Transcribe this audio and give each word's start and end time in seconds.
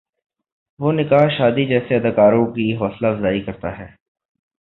وہ 0.79 0.91
نکاح 0.91 1.27
شادی 1.37 1.65
جیسے 1.65 1.95
اداروں 1.95 2.45
کی 2.45 2.75
حوصلہ 2.75 3.07
افزائی 3.07 3.41
کرتا 3.41 3.77
ہے۔ 3.77 3.87